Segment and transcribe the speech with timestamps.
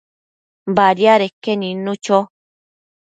[0.75, 2.17] Badiadeque nidnu cho